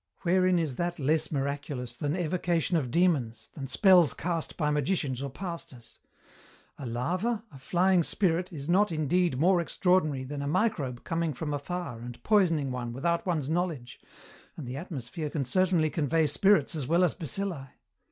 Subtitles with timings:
[0.21, 5.29] Wherein is that less miraculous than evocation of demons, than spells cast by magicians or
[5.29, 5.99] pastors?
[6.79, 11.53] A larva, a flying spirit, is not, indeed, more extraordinary than a microbe coming from
[11.53, 14.01] afar and poisoning one without one's knowledge,
[14.57, 17.67] and the atmosphere can certainly convey spirits as well as bacilli.